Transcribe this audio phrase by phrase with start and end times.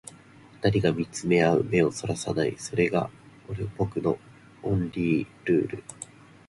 [0.63, 3.11] 二人見つめ合う目を逸らさない、それが
[3.77, 4.17] 僕の
[4.63, 5.83] オンリールール